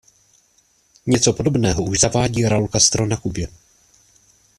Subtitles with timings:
[1.05, 3.47] Něco podobného už zavádí Raúl Castro na Kubě.